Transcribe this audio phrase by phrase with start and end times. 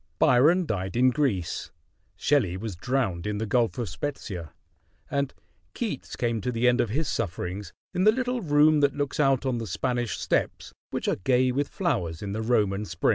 [0.17, 1.69] Byron died in Greece,
[2.15, 4.45] Shelley was drowned in the Gulf of Spezia (spet´ see eh),
[5.11, 5.33] and
[5.75, 9.45] Keats came to the end of his sufferings in the little room that looks out
[9.45, 13.09] on the Spanish steps which are gay with flowers in the Roman spring.